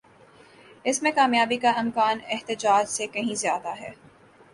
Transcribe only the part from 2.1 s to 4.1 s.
احتجاج سے کہیں زیادہ ہے۔